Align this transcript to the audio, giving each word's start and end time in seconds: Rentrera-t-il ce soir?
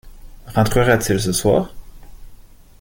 Rentrera-t-il 0.47 1.19
ce 1.21 1.31
soir? 1.31 1.71